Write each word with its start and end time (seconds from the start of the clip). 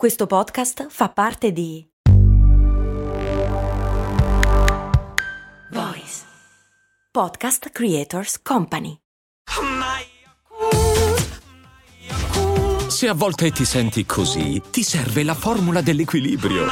Questo 0.00 0.26
podcast 0.26 0.86
fa 0.88 1.10
parte 1.10 1.52
di 1.52 1.86
Voice 5.72 6.22
Podcast 7.12 7.68
Creators 7.68 8.40
Company. 8.40 8.96
Se 12.88 13.08
a 13.08 13.12
volte 13.12 13.50
ti 13.50 13.66
senti 13.66 14.06
così, 14.06 14.62
ti 14.70 14.82
serve 14.82 15.22
la 15.22 15.34
formula 15.34 15.82
dell'equilibrio. 15.82 16.64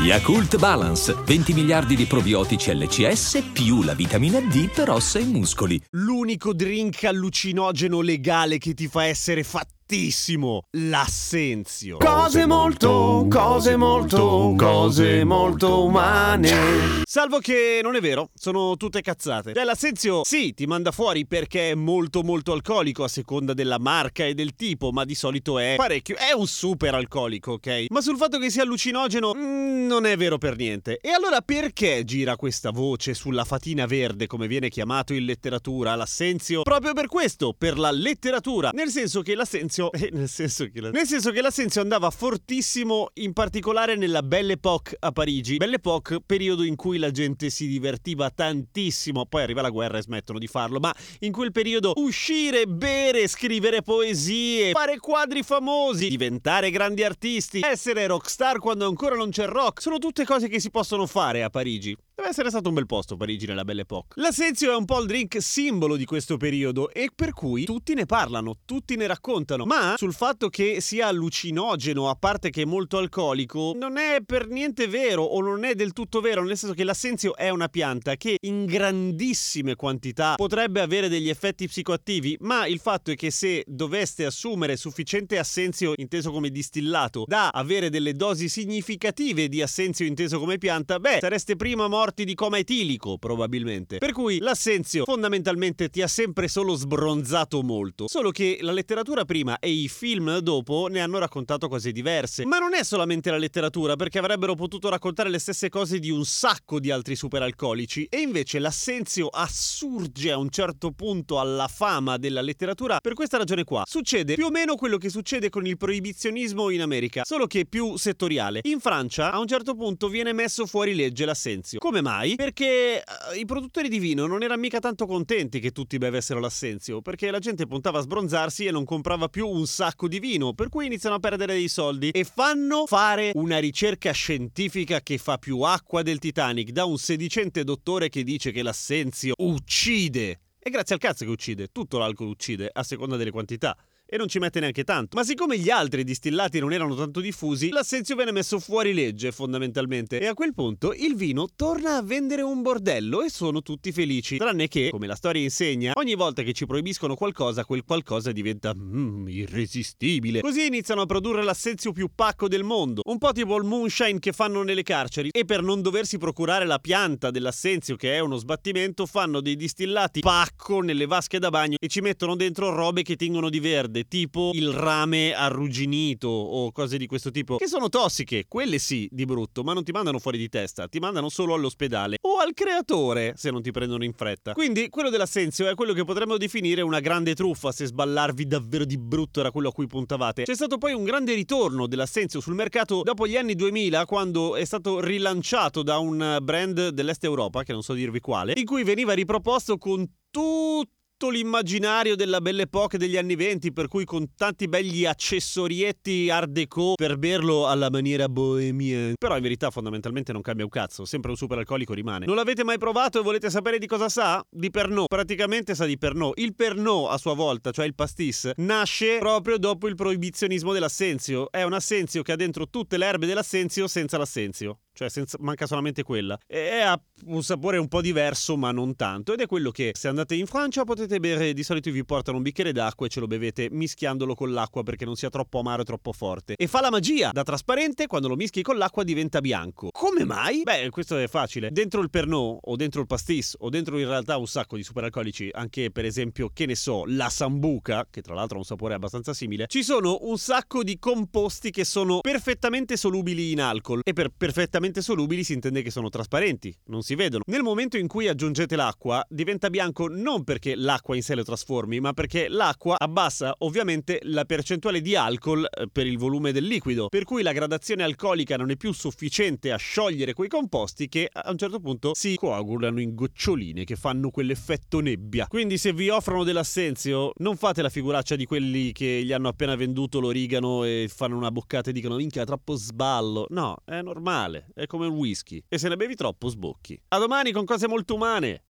Yakult 0.00 0.56
Balance, 0.58 1.14
20 1.24 1.52
miliardi 1.52 1.94
di 1.94 2.06
probiotici 2.06 2.74
LCS 2.74 3.50
più 3.52 3.84
la 3.84 3.94
vitamina 3.94 4.40
D 4.40 4.72
per 4.72 4.90
ossa 4.90 5.20
e 5.20 5.24
muscoli. 5.24 5.80
L'unico 5.90 6.52
drink 6.52 7.04
allucinogeno 7.04 8.00
legale 8.00 8.58
che 8.58 8.74
ti 8.74 8.88
fa 8.88 9.04
essere 9.04 9.44
fattissimo, 9.88 10.64
l'assenzio. 10.72 11.96
Cose 11.96 12.44
molto, 12.44 13.26
cose 13.30 13.74
molto, 13.74 14.52
cose 14.54 15.24
molto 15.24 15.84
umane. 15.84 17.02
Salvo 17.06 17.38
che 17.38 17.80
non 17.82 17.96
è 17.96 18.00
vero, 18.00 18.28
sono 18.34 18.76
tutte 18.76 19.00
cazzate. 19.00 19.54
Cioè 19.54 19.64
l'assenzio 19.64 20.24
sì, 20.24 20.52
ti 20.52 20.66
manda 20.66 20.90
fuori 20.90 21.26
perché 21.26 21.70
è 21.70 21.74
molto 21.74 22.22
molto 22.22 22.52
alcolico 22.52 23.02
a 23.02 23.08
seconda 23.08 23.54
della 23.54 23.78
marca 23.78 24.26
e 24.26 24.34
del 24.34 24.54
tipo, 24.54 24.90
ma 24.92 25.06
di 25.06 25.14
solito 25.14 25.58
è 25.58 25.76
parecchio, 25.78 26.16
è 26.16 26.32
un 26.32 26.46
super 26.46 26.94
alcolico, 26.94 27.52
ok? 27.52 27.86
Ma 27.88 28.02
sul 28.02 28.18
fatto 28.18 28.38
che 28.38 28.50
sia 28.50 28.64
allucinogeno 28.64 29.32
mm, 29.34 29.86
non 29.86 30.04
è 30.04 30.18
vero 30.18 30.36
per 30.36 30.56
niente. 30.56 30.98
E 30.98 31.08
allora 31.08 31.40
perché 31.40 32.04
gira 32.04 32.36
questa 32.36 32.72
voce 32.72 33.14
sulla 33.14 33.44
fatina 33.44 33.86
verde, 33.86 34.26
come 34.26 34.48
viene 34.48 34.68
chiamato 34.68 35.14
in 35.14 35.24
letteratura, 35.24 35.94
l'assenzio? 35.94 36.60
Proprio 36.60 36.92
per 36.92 37.06
questo, 37.06 37.54
per 37.56 37.78
la 37.78 37.90
letteratura, 37.90 38.68
nel 38.74 38.90
senso 38.90 39.22
che 39.22 39.34
l'assenzio 39.34 39.77
eh, 39.92 40.10
nel, 40.12 40.28
senso 40.28 40.68
che 40.70 40.80
la... 40.80 40.90
nel 40.90 41.06
senso 41.06 41.30
che 41.30 41.40
l'assenzio 41.40 41.80
andava 41.80 42.10
fortissimo 42.10 43.10
in 43.14 43.32
particolare 43.32 43.96
nella 43.96 44.22
Belle 44.22 44.54
Époque 44.54 44.96
a 44.98 45.12
Parigi. 45.12 45.56
Belle 45.56 45.76
Époque, 45.76 46.20
periodo 46.24 46.64
in 46.64 46.76
cui 46.76 46.98
la 46.98 47.10
gente 47.10 47.50
si 47.50 47.66
divertiva 47.66 48.30
tantissimo, 48.30 49.26
poi 49.26 49.42
arriva 49.42 49.62
la 49.62 49.70
guerra 49.70 49.98
e 49.98 50.02
smettono 50.02 50.38
di 50.38 50.46
farlo, 50.46 50.80
ma 50.80 50.94
in 51.20 51.32
quel 51.32 51.52
periodo 51.52 51.92
uscire, 51.96 52.66
bere, 52.66 53.28
scrivere 53.28 53.82
poesie, 53.82 54.72
fare 54.72 54.98
quadri 54.98 55.42
famosi, 55.42 56.08
diventare 56.08 56.70
grandi 56.70 57.04
artisti, 57.04 57.60
essere 57.62 58.06
rockstar 58.06 58.58
quando 58.58 58.86
ancora 58.86 59.14
non 59.14 59.30
c'è 59.30 59.46
rock, 59.46 59.80
sono 59.80 59.98
tutte 59.98 60.24
cose 60.24 60.48
che 60.48 60.60
si 60.60 60.70
possono 60.70 61.06
fare 61.06 61.42
a 61.42 61.50
Parigi. 61.50 61.96
Deve 62.18 62.30
essere 62.30 62.50
stato 62.50 62.70
un 62.70 62.74
bel 62.74 62.86
posto 62.86 63.16
Parigi 63.16 63.46
nella 63.46 63.62
Belle 63.62 63.82
Époque. 63.82 64.20
L'assenzio 64.20 64.72
è 64.72 64.74
un 64.74 64.86
po' 64.86 65.00
il 65.00 65.06
drink 65.06 65.40
simbolo 65.40 65.94
di 65.94 66.04
questo 66.04 66.36
periodo 66.36 66.90
e 66.90 67.10
per 67.14 67.32
cui 67.32 67.62
tutti 67.62 67.94
ne 67.94 68.06
parlano, 68.06 68.56
tutti 68.64 68.96
ne 68.96 69.06
raccontano. 69.06 69.64
Ma 69.64 69.94
sul 69.96 70.12
fatto 70.12 70.48
che 70.48 70.80
sia 70.80 71.06
allucinogeno, 71.06 72.08
a 72.08 72.16
parte 72.16 72.50
che 72.50 72.62
è 72.62 72.64
molto 72.64 72.98
alcolico, 72.98 73.72
non 73.76 73.98
è 73.98 74.18
per 74.26 74.48
niente 74.48 74.88
vero 74.88 75.22
o 75.22 75.40
non 75.40 75.62
è 75.62 75.76
del 75.76 75.92
tutto 75.92 76.20
vero, 76.20 76.42
nel 76.42 76.56
senso 76.56 76.74
che 76.74 76.82
l'assenzio 76.82 77.36
è 77.36 77.50
una 77.50 77.68
pianta 77.68 78.16
che 78.16 78.38
in 78.40 78.64
grandissime 78.64 79.76
quantità 79.76 80.34
potrebbe 80.34 80.80
avere 80.80 81.08
degli 81.08 81.28
effetti 81.28 81.68
psicoattivi, 81.68 82.36
ma 82.40 82.66
il 82.66 82.80
fatto 82.80 83.12
è 83.12 83.14
che 83.14 83.30
se 83.30 83.62
doveste 83.64 84.24
assumere 84.24 84.76
sufficiente 84.76 85.38
assenzio 85.38 85.92
inteso 85.94 86.32
come 86.32 86.50
distillato 86.50 87.22
da 87.28 87.50
avere 87.50 87.90
delle 87.90 88.14
dosi 88.14 88.48
significative 88.48 89.48
di 89.48 89.62
assenzio 89.62 90.04
inteso 90.04 90.40
come 90.40 90.58
pianta, 90.58 90.98
beh, 90.98 91.18
sareste 91.20 91.54
prima 91.54 91.86
morti 91.86 92.06
morti 92.08 92.24
di 92.24 92.34
coma 92.34 92.56
etilico, 92.56 93.18
probabilmente. 93.18 93.98
Per 93.98 94.12
cui 94.12 94.38
l'assenzio 94.38 95.04
fondamentalmente 95.04 95.90
ti 95.90 96.00
ha 96.00 96.06
sempre 96.06 96.48
solo 96.48 96.74
sbronzato 96.74 97.62
molto. 97.62 98.08
Solo 98.08 98.30
che 98.30 98.58
la 98.62 98.72
letteratura 98.72 99.26
prima 99.26 99.58
e 99.58 99.68
i 99.68 99.88
film 99.88 100.38
dopo 100.38 100.86
ne 100.86 101.00
hanno 101.00 101.18
raccontato 101.18 101.68
cose 101.68 101.92
diverse. 101.92 102.46
Ma 102.46 102.56
non 102.56 102.72
è 102.72 102.82
solamente 102.82 103.30
la 103.30 103.36
letteratura, 103.36 103.96
perché 103.96 104.18
avrebbero 104.18 104.54
potuto 104.54 104.88
raccontare 104.88 105.28
le 105.28 105.38
stesse 105.38 105.68
cose 105.68 105.98
di 105.98 106.08
un 106.08 106.24
sacco 106.24 106.80
di 106.80 106.90
altri 106.90 107.14
superalcolici. 107.14 108.06
E 108.08 108.20
invece 108.20 108.58
l'assenzio 108.58 109.26
assurge 109.26 110.32
a 110.32 110.38
un 110.38 110.48
certo 110.48 110.92
punto 110.92 111.38
alla 111.38 111.68
fama 111.68 112.16
della 112.16 112.40
letteratura 112.40 113.00
per 113.00 113.12
questa 113.12 113.36
ragione 113.36 113.64
qua. 113.64 113.82
Succede 113.86 114.34
più 114.34 114.46
o 114.46 114.50
meno 114.50 114.76
quello 114.76 114.96
che 114.96 115.10
succede 115.10 115.50
con 115.50 115.66
il 115.66 115.76
proibizionismo 115.76 116.70
in 116.70 116.80
America, 116.80 117.22
solo 117.26 117.46
che 117.46 117.66
più 117.66 117.98
settoriale. 117.98 118.60
In 118.62 118.80
Francia 118.80 119.30
a 119.30 119.38
un 119.38 119.46
certo 119.46 119.74
punto 119.74 120.08
viene 120.08 120.32
messo 120.32 120.64
fuori 120.64 120.94
legge 120.94 121.26
l'assenzio. 121.26 121.78
Come 121.78 121.97
come 121.98 122.00
mai? 122.00 122.36
Perché 122.36 123.02
uh, 123.04 123.38
i 123.38 123.44
produttori 123.44 123.88
di 123.88 123.98
vino 123.98 124.26
non 124.26 124.42
erano 124.42 124.60
mica 124.60 124.78
tanto 124.78 125.06
contenti 125.06 125.60
che 125.60 125.70
tutti 125.70 125.98
bevessero 125.98 126.40
l'assenzio, 126.40 127.02
perché 127.02 127.30
la 127.30 127.38
gente 127.38 127.66
puntava 127.66 127.98
a 127.98 128.02
sbronzarsi 128.02 128.66
e 128.66 128.70
non 128.70 128.84
comprava 128.84 129.28
più 129.28 129.46
un 129.48 129.66
sacco 129.66 130.08
di 130.08 130.18
vino, 130.18 130.52
per 130.54 130.68
cui 130.68 130.86
iniziano 130.86 131.16
a 131.16 131.18
perdere 131.18 131.54
dei 131.54 131.68
soldi 131.68 132.10
e 132.10 132.24
fanno 132.24 132.86
fare 132.86 133.32
una 133.34 133.58
ricerca 133.58 134.12
scientifica 134.12 135.00
che 135.00 135.18
fa 135.18 135.38
più 135.38 135.60
acqua 135.60 136.02
del 136.02 136.18
Titanic 136.18 136.70
da 136.70 136.84
un 136.84 136.98
sedicente 136.98 137.64
dottore 137.64 138.08
che 138.08 138.22
dice 138.22 138.52
che 138.52 138.62
l'assenzio 138.62 139.34
uccide. 139.38 140.40
E 140.58 140.70
grazie 140.70 140.94
al 140.94 141.00
cazzo 141.00 141.24
che 141.24 141.30
uccide, 141.30 141.68
tutto 141.68 141.98
l'alcol 141.98 142.28
uccide, 142.28 142.68
a 142.72 142.82
seconda 142.82 143.16
delle 143.16 143.30
quantità 143.30 143.76
e 144.10 144.16
non 144.16 144.28
ci 144.28 144.38
mette 144.38 144.60
neanche 144.60 144.84
tanto. 144.84 145.16
Ma 145.16 145.24
siccome 145.24 145.58
gli 145.58 145.68
altri 145.68 146.02
distillati 146.02 146.58
non 146.58 146.72
erano 146.72 146.94
tanto 146.94 147.20
diffusi, 147.20 147.68
l'assenzio 147.68 148.16
venne 148.16 148.32
messo 148.32 148.58
fuori 148.58 148.94
legge 148.94 149.32
fondamentalmente 149.32 150.18
e 150.18 150.26
a 150.26 150.34
quel 150.34 150.54
punto 150.54 150.94
il 150.94 151.14
vino 151.14 151.46
torna 151.54 151.96
a 151.96 152.02
vendere 152.02 152.42
un 152.42 152.62
bordello 152.62 153.22
e 153.22 153.28
sono 153.28 153.60
tutti 153.60 153.92
felici. 153.92 154.38
Tranne 154.38 154.66
che, 154.68 154.88
come 154.90 155.06
la 155.06 155.14
storia 155.14 155.42
insegna, 155.42 155.92
ogni 155.94 156.14
volta 156.14 156.42
che 156.42 156.54
ci 156.54 156.64
proibiscono 156.64 157.14
qualcosa, 157.14 157.64
quel 157.66 157.84
qualcosa 157.84 158.32
diventa 158.32 158.74
mm, 158.74 159.28
irresistibile. 159.28 160.40
Così 160.40 160.66
iniziano 160.66 161.02
a 161.02 161.06
produrre 161.06 161.42
l'assenzio 161.42 161.92
più 161.92 162.10
pacco 162.14 162.48
del 162.48 162.64
mondo, 162.64 163.02
un 163.04 163.18
po' 163.18 163.32
tipo 163.32 163.56
il 163.56 163.64
moonshine 163.64 164.18
che 164.18 164.32
fanno 164.32 164.62
nelle 164.62 164.82
carceri 164.82 165.28
e 165.30 165.44
per 165.44 165.62
non 165.62 165.82
doversi 165.82 166.16
procurare 166.16 166.64
la 166.64 166.78
pianta 166.78 167.30
dell'assenzio 167.30 167.96
che 167.96 168.14
è 168.14 168.20
uno 168.20 168.36
sbattimento 168.36 169.04
fanno 169.04 169.40
dei 169.40 169.56
distillati 169.56 170.20
pacco 170.20 170.80
nelle 170.80 171.06
vasche 171.06 171.38
da 171.38 171.50
bagno 171.50 171.76
e 171.78 171.88
ci 171.88 172.00
mettono 172.00 172.36
dentro 172.36 172.70
robe 172.70 173.02
che 173.02 173.16
tingono 173.16 173.50
di 173.50 173.60
verde 173.60 173.97
verde, 173.98 174.04
tipo 174.06 174.50
il 174.54 174.70
rame 174.70 175.32
arrugginito 175.32 176.28
o 176.28 176.70
cose 176.72 176.98
di 176.98 177.06
questo 177.06 177.30
tipo, 177.30 177.56
che 177.56 177.66
sono 177.66 177.88
tossiche, 177.88 178.44
quelle 178.46 178.78
sì, 178.78 179.08
di 179.10 179.24
brutto, 179.24 179.62
ma 179.62 179.72
non 179.72 179.84
ti 179.84 179.92
mandano 179.92 180.18
fuori 180.18 180.38
di 180.38 180.48
testa, 180.48 180.86
ti 180.86 180.98
mandano 180.98 181.28
solo 181.28 181.54
all'ospedale 181.54 182.18
o 182.22 182.38
al 182.38 182.54
creatore 182.54 183.34
se 183.36 183.50
non 183.50 183.62
ti 183.62 183.70
prendono 183.70 184.04
in 184.04 184.12
fretta. 184.12 184.52
Quindi 184.52 184.88
quello 184.88 185.10
dell'assenzio 185.10 185.68
è 185.68 185.74
quello 185.74 185.92
che 185.92 186.04
potremmo 186.04 186.36
definire 186.36 186.82
una 186.82 187.00
grande 187.00 187.34
truffa 187.34 187.72
se 187.72 187.86
sballarvi 187.86 188.46
davvero 188.46 188.84
di 188.84 188.98
brutto 188.98 189.40
era 189.40 189.50
quello 189.50 189.68
a 189.68 189.72
cui 189.72 189.86
puntavate. 189.86 190.44
C'è 190.44 190.54
stato 190.54 190.78
poi 190.78 190.92
un 190.92 191.04
grande 191.04 191.34
ritorno 191.34 191.86
dell'assenzio 191.86 192.40
sul 192.40 192.54
mercato 192.54 193.02
dopo 193.02 193.26
gli 193.26 193.36
anni 193.36 193.54
2000 193.54 194.04
quando 194.04 194.56
è 194.56 194.64
stato 194.64 195.00
rilanciato 195.00 195.82
da 195.82 195.98
un 195.98 196.38
brand 196.42 196.88
dell'Est 196.88 197.24
Europa, 197.24 197.62
che 197.62 197.72
non 197.72 197.82
so 197.82 197.94
dirvi 197.94 198.20
quale, 198.20 198.52
in 198.56 198.64
cui 198.64 198.84
veniva 198.84 199.12
riproposto 199.12 199.78
con 199.78 200.06
tutto 200.30 200.96
tutto 201.18 201.32
l'immaginario 201.32 202.14
della 202.14 202.40
Belle 202.40 202.62
Époque 202.62 202.96
degli 202.96 203.16
anni 203.16 203.34
venti, 203.34 203.72
per 203.72 203.88
cui 203.88 204.04
con 204.04 204.34
tanti 204.36 204.68
begli 204.68 205.04
accessorietti 205.04 206.30
art 206.30 206.48
déco 206.48 206.92
per 206.94 207.18
berlo 207.18 207.66
alla 207.66 207.90
maniera 207.90 208.28
bohemia. 208.28 209.14
Però 209.18 209.34
in 209.34 209.42
verità 209.42 209.70
fondamentalmente 209.70 210.32
non 210.32 210.42
cambia 210.42 210.64
un 210.64 210.70
cazzo, 210.70 211.04
sempre 211.04 211.32
un 211.32 211.36
super 211.36 211.58
alcolico 211.58 211.92
rimane. 211.92 212.24
Non 212.24 212.36
l'avete 212.36 212.62
mai 212.62 212.78
provato 212.78 213.18
e 213.18 213.22
volete 213.24 213.50
sapere 213.50 213.78
di 213.78 213.86
cosa 213.88 214.08
sa? 214.08 214.40
Di 214.48 214.70
Pernod. 214.70 215.08
Praticamente 215.08 215.74
sa 215.74 215.86
di 215.86 215.98
Pernod. 215.98 216.34
Il 216.36 216.54
Pernod 216.54 217.10
a 217.10 217.18
sua 217.18 217.34
volta, 217.34 217.72
cioè 217.72 217.86
il 217.86 217.96
pastis, 217.96 218.52
nasce 218.58 219.18
proprio 219.18 219.58
dopo 219.58 219.88
il 219.88 219.96
proibizionismo 219.96 220.72
dell'assenzio. 220.72 221.50
È 221.50 221.64
un 221.64 221.72
assenzio 221.72 222.22
che 222.22 222.30
ha 222.30 222.36
dentro 222.36 222.68
tutte 222.68 222.96
le 222.96 223.06
erbe 223.06 223.26
dell'assenzio 223.26 223.88
senza 223.88 224.18
l'assenzio 224.18 224.82
cioè 224.98 225.08
senza, 225.08 225.38
manca 225.40 225.68
solamente 225.68 226.02
quella. 226.02 226.36
E 226.44 226.80
ha 226.80 227.00
un 227.26 227.44
sapore 227.44 227.78
un 227.78 227.86
po' 227.86 228.00
diverso, 228.00 228.56
ma 228.56 228.72
non 228.72 228.96
tanto. 228.96 229.32
Ed 229.32 229.40
è 229.40 229.46
quello 229.46 229.70
che 229.70 229.92
se 229.94 230.08
andate 230.08 230.34
in 230.34 230.46
Francia 230.46 230.82
potete 230.82 231.20
bere, 231.20 231.52
di 231.52 231.62
solito 231.62 231.92
vi 231.92 232.04
portano 232.04 232.38
un 232.38 232.42
bicchiere 232.42 232.72
d'acqua 232.72 233.06
e 233.06 233.08
ce 233.08 233.20
lo 233.20 233.28
bevete 233.28 233.68
mischiandolo 233.70 234.34
con 234.34 234.50
l'acqua 234.50 234.82
perché 234.82 235.04
non 235.04 235.14
sia 235.14 235.30
troppo 235.30 235.60
amaro 235.60 235.82
e 235.82 235.84
troppo 235.84 236.12
forte. 236.12 236.54
E 236.56 236.66
fa 236.66 236.80
la 236.80 236.90
magia, 236.90 237.30
da 237.32 237.44
trasparente, 237.44 238.08
quando 238.08 238.26
lo 238.26 238.34
mischi 238.34 238.60
con 238.62 238.76
l'acqua 238.76 239.04
diventa 239.04 239.40
bianco. 239.40 239.90
Come 239.92 240.24
mai? 240.24 240.62
Beh, 240.64 240.90
questo 240.90 241.16
è 241.16 241.28
facile. 241.28 241.70
Dentro 241.70 242.00
il 242.00 242.10
Pernod, 242.10 242.58
o 242.62 242.74
dentro 242.74 243.00
il 243.00 243.06
pastis, 243.06 243.54
o 243.60 243.68
dentro 243.68 244.00
in 244.00 244.08
realtà 244.08 244.36
un 244.36 244.48
sacco 244.48 244.74
di 244.74 244.82
superalcolici, 244.82 245.48
anche 245.52 245.92
per 245.92 246.06
esempio, 246.06 246.50
che 246.52 246.66
ne 246.66 246.74
so, 246.74 247.04
la 247.06 247.28
sambuca, 247.28 248.04
che 248.10 248.20
tra 248.20 248.34
l'altro 248.34 248.56
ha 248.56 248.58
un 248.58 248.66
sapore 248.66 248.94
abbastanza 248.94 249.32
simile, 249.32 249.66
ci 249.68 249.84
sono 249.84 250.18
un 250.22 250.38
sacco 250.38 250.82
di 250.82 250.98
composti 250.98 251.70
che 251.70 251.84
sono 251.84 252.18
perfettamente 252.18 252.96
solubili 252.96 253.52
in 253.52 253.60
alcol. 253.60 254.00
E 254.02 254.12
per 254.12 254.30
perfettamente 254.36 254.87
completamente 254.88 255.02
solubili 255.02 255.44
si 255.44 255.52
intende 255.52 255.82
che 255.82 255.90
sono 255.90 256.08
trasparenti, 256.08 256.74
non 256.86 257.02
si 257.02 257.14
vedono. 257.14 257.42
Nel 257.46 257.62
momento 257.62 257.96
in 257.96 258.06
cui 258.06 258.28
aggiungete 258.28 258.76
l'acqua, 258.76 259.24
diventa 259.28 259.70
bianco 259.70 260.08
non 260.08 260.44
perché 260.44 260.74
l'acqua 260.74 261.14
in 261.14 261.22
sé 261.22 261.34
lo 261.34 261.42
trasformi, 261.42 262.00
ma 262.00 262.12
perché 262.12 262.48
l'acqua 262.48 262.96
abbassa 262.98 263.54
ovviamente 263.58 264.20
la 264.22 264.44
percentuale 264.44 265.00
di 265.00 265.14
alcol 265.14 265.64
eh, 265.64 265.86
per 265.90 266.06
il 266.06 266.18
volume 266.18 266.52
del 266.52 266.64
liquido, 266.64 267.08
per 267.08 267.24
cui 267.24 267.42
la 267.42 267.52
gradazione 267.52 268.02
alcolica 268.02 268.56
non 268.56 268.70
è 268.70 268.76
più 268.76 268.92
sufficiente 268.92 269.72
a 269.72 269.76
sciogliere 269.76 270.32
quei 270.32 270.48
composti 270.48 271.08
che 271.08 271.28
a 271.30 271.50
un 271.50 271.58
certo 271.58 271.80
punto 271.80 272.14
si 272.14 272.36
coagulano 272.36 273.00
in 273.00 273.14
goccioline 273.14 273.84
che 273.84 273.96
fanno 273.96 274.30
quell'effetto 274.30 275.00
nebbia. 275.00 275.46
Quindi 275.46 275.76
se 275.78 275.92
vi 275.92 276.08
offrono 276.08 276.44
dell'assenzio, 276.44 277.32
non 277.38 277.56
fate 277.56 277.82
la 277.82 277.90
figuraccia 277.90 278.36
di 278.36 278.46
quelli 278.46 278.92
che 278.92 279.22
gli 279.24 279.32
hanno 279.32 279.48
appena 279.48 279.74
venduto 279.76 280.20
l'origano 280.20 280.84
e 280.84 281.10
fanno 281.14 281.36
una 281.36 281.50
boccata 281.50 281.90
e 281.90 281.92
dicono 281.92 282.16
minchia 282.16 282.44
troppo 282.44 282.74
sballo. 282.74 283.46
No, 283.50 283.76
è 283.84 284.00
normale, 284.00 284.68
è 284.78 284.86
come 284.86 285.06
il 285.06 285.12
whisky. 285.12 285.62
E 285.68 285.76
se 285.76 285.88
ne 285.88 285.96
bevi 285.96 286.14
troppo 286.14 286.48
sbocchi. 286.48 287.00
A 287.08 287.18
domani 287.18 287.50
con 287.52 287.64
cose 287.64 287.88
molto 287.88 288.14
umane. 288.14 288.62